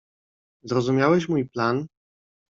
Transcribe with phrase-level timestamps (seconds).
[0.63, 1.87] "Zrozumiałeś mój plan?"